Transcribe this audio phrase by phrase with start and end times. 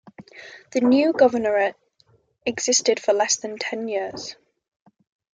[0.71, 1.75] The new governorate
[2.43, 4.35] existed for less than ten years.